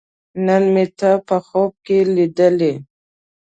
نن 0.45 0.63
مې 0.73 0.85
ته 0.99 1.11
په 1.27 1.37
خوب 1.45 1.71
کې 1.85 1.97
لیدلې 2.15 2.73